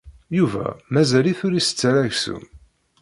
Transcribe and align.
Yuba 0.37 0.65
mazal-it 0.93 1.39
ur 1.47 1.53
isett 1.55 1.81
ara 1.89 1.99
aksum. 2.07 2.43